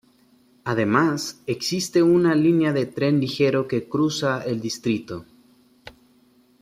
Además, 0.63 1.43
existe 1.45 2.01
una 2.01 2.33
línea 2.33 2.73
de 2.73 2.87
tren 2.87 3.19
ligero 3.19 3.67
que 3.67 3.87
cruza 3.87 4.41
el 4.43 4.59
distrito. 4.59 5.25